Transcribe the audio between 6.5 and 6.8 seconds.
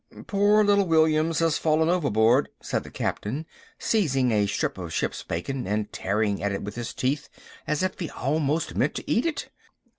it with